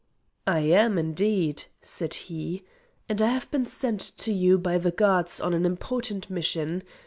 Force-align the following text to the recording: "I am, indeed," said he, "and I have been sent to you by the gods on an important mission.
"I 0.47 0.61
am, 0.61 0.97
indeed," 0.97 1.65
said 1.83 2.15
he, 2.15 2.63
"and 3.07 3.21
I 3.21 3.27
have 3.27 3.51
been 3.51 3.67
sent 3.67 3.99
to 4.01 4.33
you 4.33 4.57
by 4.57 4.79
the 4.79 4.89
gods 4.89 5.39
on 5.39 5.53
an 5.53 5.63
important 5.63 6.27
mission. 6.27 6.81